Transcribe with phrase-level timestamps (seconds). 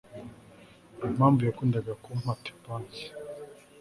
[1.07, 3.03] impamvu yakundaga kumpa tuppence